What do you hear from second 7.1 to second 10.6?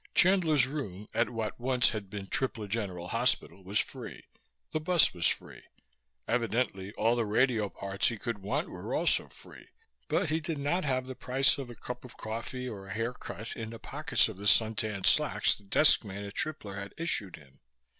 the radio parts he could want were also free. But he did